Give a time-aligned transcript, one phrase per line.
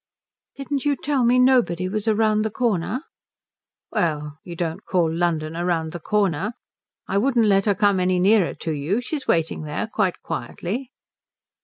[0.55, 3.03] "Didn't you tell me nobody was round the corner?"
[3.91, 6.53] "Well, you don't call London round the corner?
[7.07, 8.99] I wouldn't let her come any nearer to you.
[9.01, 10.91] She's waiting there quite quietly."